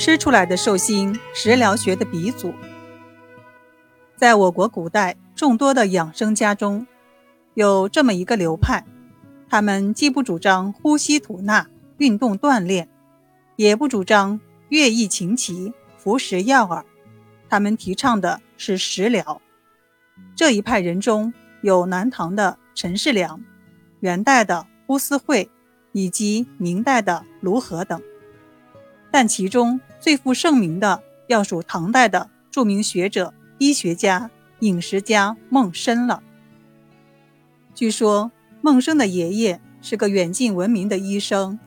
[0.00, 2.54] 吃出来的寿星，食疗学的鼻祖。
[4.16, 6.86] 在我国古代众多的养生家中，
[7.52, 8.82] 有这么一个流派，
[9.50, 11.68] 他们既不主张呼吸吐纳、
[11.98, 12.88] 运动锻炼，
[13.56, 14.40] 也不主张
[14.70, 16.82] 乐艺琴棋、服食药饵，
[17.50, 19.42] 他们提倡的是食疗。
[20.34, 21.30] 这一派人中
[21.60, 23.38] 有南唐的陈世良、
[24.00, 25.50] 元代的呼思惠
[25.92, 28.00] 以及明代的卢河等，
[29.10, 33.34] 但其中最负盛名的要数唐代的著名学者。
[33.62, 36.22] 医学家、饮食家孟生了。
[37.74, 38.32] 据说
[38.62, 41.58] 孟生的爷爷是个远近闻名的医生，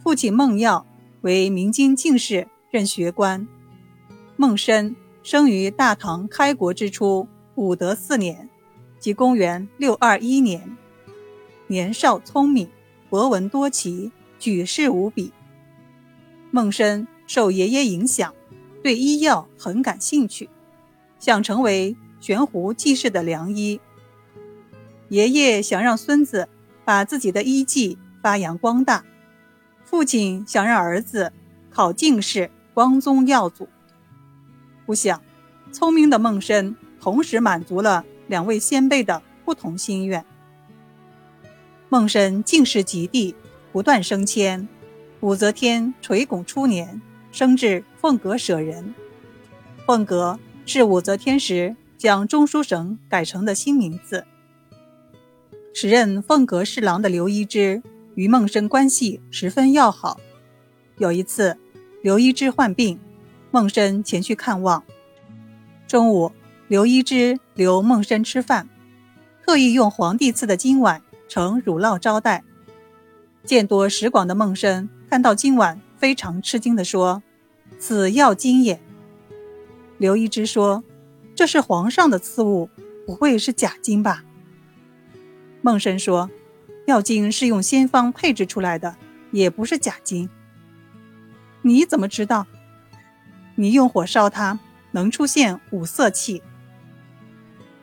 [0.00, 0.86] 父亲孟耀
[1.22, 3.48] 为明经进士，任学官。
[4.36, 8.48] 孟生生于大唐开国之初武德四年，
[9.00, 10.76] 即公元六二一年。
[11.66, 12.68] 年少聪明，
[13.10, 15.32] 博闻多奇，举世无比。
[16.54, 18.34] 孟生受爷爷影响，
[18.82, 20.50] 对医药很感兴趣。
[21.18, 23.80] 想成为悬壶济世的良医，
[25.08, 26.46] 爷爷想让孙子
[26.84, 29.02] 把自己的医技发扬光大，
[29.82, 31.32] 父亲想让儿子
[31.70, 33.66] 考进士，光宗耀祖。
[34.84, 35.22] 不想，
[35.72, 40.22] 聪明的孟生同时满足了两位先辈的不同心愿。
[41.88, 43.34] 孟生进士及第，
[43.72, 44.68] 不断升迁。
[45.22, 48.92] 武则天垂拱初年，升至凤阁舍人。
[49.86, 50.38] 凤阁。
[50.64, 54.24] 是武则天时将中书省改成的新名字。
[55.74, 57.82] 时任凤阁侍郎的刘一之
[58.14, 60.20] 与孟生关系十分要好。
[60.98, 61.58] 有一次，
[62.00, 63.00] 刘一之患病，
[63.50, 64.84] 孟生前去看望。
[65.88, 66.30] 中午，
[66.68, 68.68] 刘一之留孟生吃饭，
[69.44, 72.44] 特意用皇帝赐的金碗盛乳酪招待。
[73.44, 77.22] 见多识广的孟生看到今晚，非常吃惊地说
[77.78, 78.80] ：“此药金也。”
[80.00, 80.82] 刘一之说
[81.36, 82.70] ：“这是皇上的赐物，
[83.06, 84.24] 不会是假金吧？”
[85.60, 86.30] 孟生说
[86.88, 88.96] ：“药金是用仙方配制出来的，
[89.32, 90.30] 也不是假金。”
[91.60, 92.46] 你怎么知道？
[93.56, 94.60] 你用火烧它，
[94.92, 96.42] 能出现五色气。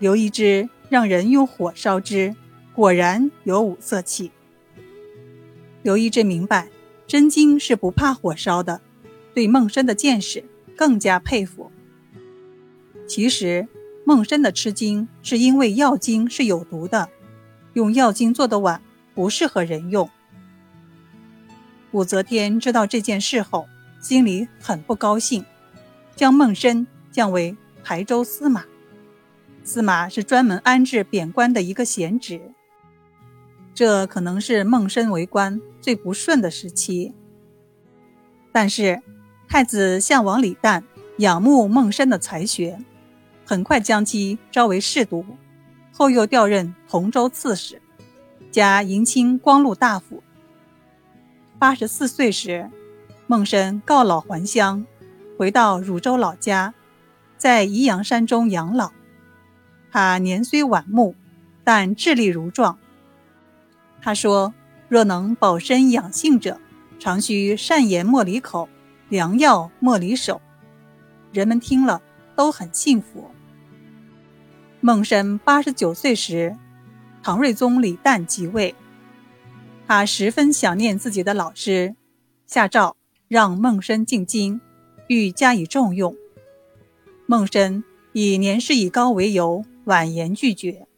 [0.00, 2.34] 刘一之让人用火烧之，
[2.74, 4.32] 果然有五色气。
[5.84, 6.66] 刘一之明白
[7.12, 8.80] 真金是不怕火烧的，
[9.34, 10.42] 对孟生的见识
[10.74, 11.70] 更加佩服。
[13.06, 13.68] 其实，
[14.06, 17.10] 孟生的吃惊是因为药精是有毒的，
[17.74, 18.80] 用药精做的碗
[19.14, 20.08] 不适合人用。
[21.90, 23.68] 武则天知道这件事后，
[24.00, 25.44] 心里很不高兴，
[26.16, 28.64] 将孟生降为台州司马。
[29.62, 32.40] 司马是专门安置贬官的一个闲职，
[33.74, 37.14] 这可能是孟生为官最不顺的时期。
[38.52, 39.02] 但是，
[39.48, 40.82] 太子相王李旦
[41.18, 42.78] 仰慕孟生的才学。
[43.44, 45.24] 很快将其招为侍读，
[45.92, 47.82] 后又调任同州刺史，
[48.50, 50.22] 加迎亲光禄大夫。
[51.58, 52.70] 八十四岁时，
[53.26, 54.86] 孟申告老还乡，
[55.36, 56.72] 回到汝州老家，
[57.36, 58.92] 在宜阳山中养老。
[59.90, 61.14] 他年虽晚暮，
[61.64, 62.78] 但智力如壮。
[64.02, 64.52] 他说
[64.90, 66.60] ：“若能保身养性者，
[66.98, 68.68] 常须善言莫离口，
[69.08, 70.40] 良药莫离手。”
[71.32, 72.02] 人们听了
[72.34, 73.30] 都很幸福。
[74.80, 76.56] 孟生八十九岁时，
[77.22, 78.74] 唐睿宗李旦即位，
[79.86, 81.94] 他十分想念自己的老师，
[82.48, 82.96] 下诏
[83.28, 84.60] 让孟生进京，
[85.06, 86.16] 欲加以重用。
[87.26, 90.88] 孟生以年事已高为由，婉言拒绝。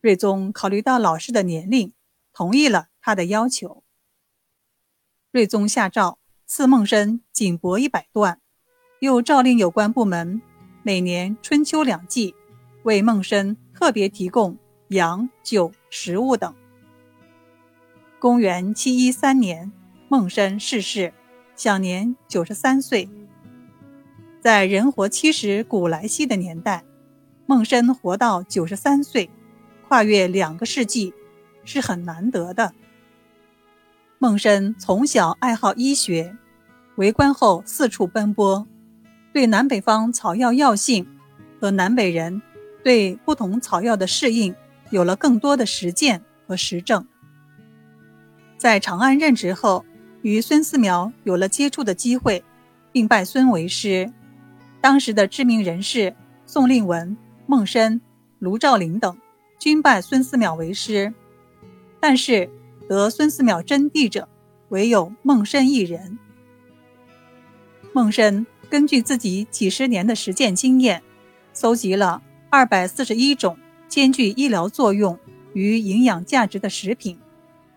[0.00, 1.92] 睿宗考虑到老师的年龄，
[2.32, 3.82] 同意了他的要求。
[5.32, 8.40] 睿宗下诏赐孟生锦帛一百段，
[9.00, 10.40] 又诏令有关部门
[10.82, 12.34] 每年春秋两季。
[12.84, 14.56] 为孟生特别提供
[14.88, 16.54] 羊、酒、食物等。
[18.18, 19.70] 公元七一三年，
[20.08, 21.12] 孟生逝世，
[21.54, 23.10] 享年九十三岁。
[24.40, 26.84] 在人活七十古来稀的年代，
[27.44, 29.28] 孟生活到九十三岁，
[29.88, 31.14] 跨越两个世纪，
[31.64, 32.74] 是很难得的。
[34.18, 36.36] 孟生从小爱好医学，
[36.96, 38.66] 为官后四处奔波，
[39.32, 41.06] 对南北方草药药性
[41.60, 42.42] 和南北人。
[42.84, 44.54] 对不同草药的适应
[44.90, 47.06] 有了更多的实践和实证。
[48.56, 49.84] 在长安任职后，
[50.22, 52.42] 与孙思邈有了接触的机会，
[52.92, 54.10] 并拜孙为师。
[54.80, 56.14] 当时的知名人士
[56.46, 57.14] 宋令文、
[57.46, 58.00] 孟生、
[58.38, 59.18] 卢照邻等
[59.58, 61.12] 均拜孙思邈为师，
[61.98, 62.48] 但是
[62.88, 64.28] 得孙思邈真谛者，
[64.68, 66.18] 唯有孟生一人。
[67.92, 71.02] 孟深根据自己几十年的实践经验，
[71.52, 73.58] 搜集了二百四十一种
[73.88, 75.18] 兼具医疗作用
[75.54, 77.18] 与营养价值的食品，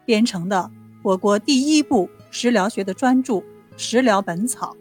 [0.05, 0.69] 编成的
[1.01, 3.33] 我国第一部食疗学的专著
[3.75, 4.73] 《食疗本草》，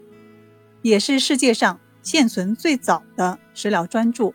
[0.83, 4.33] 也是世界上现存最早的食疗专著，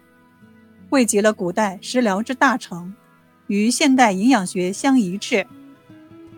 [0.89, 2.95] 汇集了古代食疗之大成，
[3.49, 5.47] 与现代营养学相一致，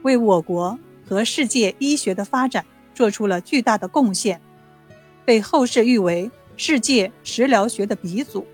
[0.02, 2.64] 为我国和世界医学的发展
[2.94, 4.40] 做出了巨大的贡献。
[5.24, 8.46] 被后世誉为世界食疗学的鼻祖。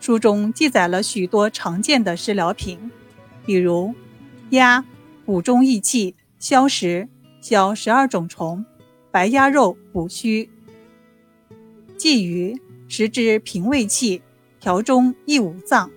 [0.00, 2.78] 书中记载了许多常见的食疗品，
[3.46, 3.94] 比如
[4.50, 4.84] 鸭
[5.24, 7.08] 补中益气、消食、
[7.40, 8.62] 消十二种虫；
[9.10, 10.46] 白鸭肉补虚；
[11.96, 14.20] 鲫鱼食之平胃气、
[14.60, 15.90] 条中益五脏；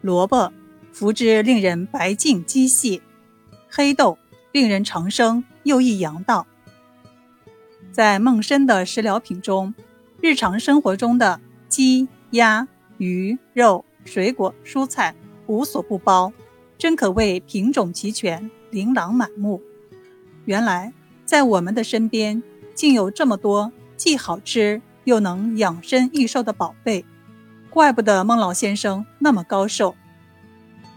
[0.00, 0.52] 萝卜
[0.92, 3.00] 服之令人白净肌细；
[3.68, 4.18] 黑豆
[4.52, 6.46] 令人长生又益阳道。
[7.92, 9.74] 在孟参的食疗品中，
[10.20, 12.68] 日常生活中的鸡、鸭、
[12.98, 15.14] 鱼、肉、水果、蔬菜
[15.46, 16.32] 无所不包，
[16.78, 19.60] 真可谓品种齐全、琳琅满目。
[20.44, 20.92] 原来，
[21.24, 22.42] 在我们的身边，
[22.74, 27.04] 竟有这么多既好吃又能养生益寿的宝贝，
[27.76, 29.94] 怪不得孟老先生那么高寿。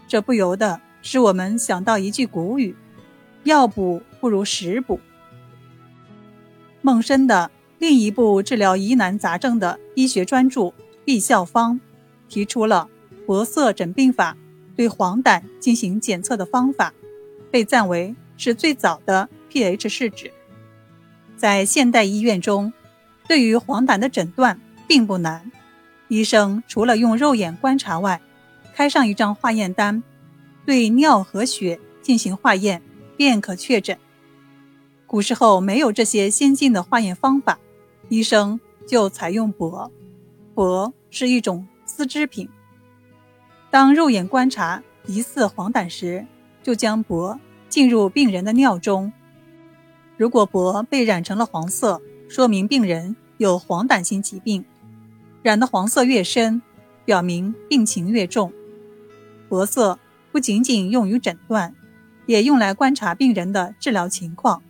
[0.08, 2.74] 这不由得使我们想到一句古语
[3.44, 4.98] ：“药补不如食补。”
[6.80, 10.60] 孟参的另一部治疗疑难杂症的医学专著
[11.04, 11.74] 《毕效方》，
[12.30, 12.88] 提出了
[13.26, 14.34] 薄色诊病法
[14.74, 16.94] 对黄疸进行检测的方法，
[17.50, 20.32] 被赞为是最早的 pH 试纸。
[21.36, 22.72] 在现代医院中，
[23.28, 25.52] 对于黄疸的诊断并不难，
[26.10, 28.20] 医生除了用肉眼观察外，
[28.74, 30.02] 开上一张化验单，
[30.66, 32.82] 对尿和血进行化验，
[33.16, 33.96] 便可确诊。
[35.06, 37.60] 古时候没有这些先进的化验方法，
[38.08, 38.58] 医生
[38.88, 39.88] 就采用帛。
[40.52, 42.48] 帛是一种丝织品。
[43.70, 46.26] 当肉眼观察疑似黄疸时，
[46.60, 49.12] 就将帛进入病人的尿中。
[50.16, 54.64] 如果帛被染成了黄色，说明病人有黄疸性疾病。
[55.42, 56.60] 染的黄色越深，
[57.04, 58.52] 表明病情越重。
[59.48, 59.98] 铂色
[60.30, 61.74] 不仅仅用于诊断，
[62.26, 64.62] 也用来观察病人的治疗情况。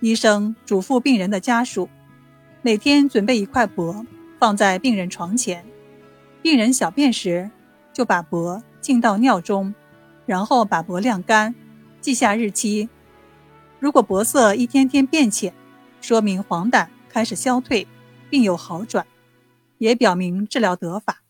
[0.00, 1.88] 医生嘱咐病人的家属，
[2.62, 4.04] 每天准备一块帛，
[4.38, 5.64] 放在病人床前。
[6.42, 7.50] 病人小便时，
[7.92, 9.74] 就把帛浸到尿中，
[10.26, 11.54] 然后把帛晾干，
[12.00, 12.88] 记下日期。
[13.78, 15.54] 如果帛色一天天变浅，
[16.00, 17.86] 说明黄疸开始消退，
[18.28, 19.06] 并有好转，
[19.78, 21.22] 也表明治疗得法。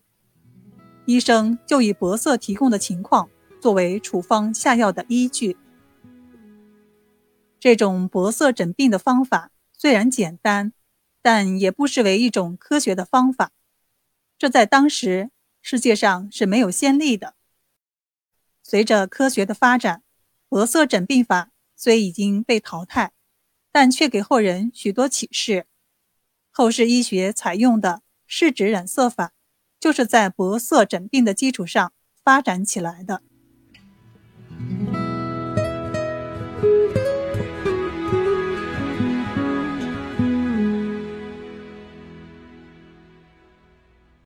[1.05, 5.57] 医生就以帛色提供的情况作为处方下药的依据。
[7.61, 10.73] 这种薄色诊病的方法虽然简单，
[11.23, 13.53] 但也不失为一种科学的方法。
[14.39, 15.31] 这在当时
[15.63, 17.35] 世界上是没有先例的。
[18.63, 20.03] 随着科学的发展，
[20.49, 23.13] 薄色诊病法虽已经被淘汰，
[23.73, 25.67] 但却给后人许多启示。
[26.51, 29.33] 后世医学采用的试纸染色法，
[29.79, 31.93] 就是在薄色诊病的基础上
[32.23, 33.23] 发展起来的。